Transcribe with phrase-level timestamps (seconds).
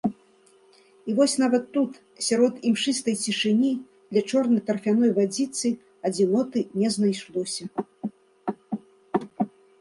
[1.11, 1.91] І вось нават тут,
[2.27, 3.69] сярод імшыстай цішыні,
[4.17, 5.67] ля чорнай тарфяной вадзіцы,
[6.11, 7.63] адзіноты не знайшлося.